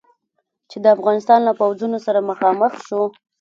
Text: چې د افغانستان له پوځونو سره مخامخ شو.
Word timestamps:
چې 0.69 0.77
د 0.83 0.85
افغانستان 0.95 1.39
له 1.47 1.53
پوځونو 1.59 1.97
سره 2.05 2.27
مخامخ 2.29 2.73
شو. 2.87 3.01